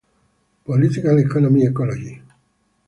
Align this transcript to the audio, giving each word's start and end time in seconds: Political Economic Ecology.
Political 0.65 1.19
Economic 1.19 1.67
Ecology. 1.69 2.21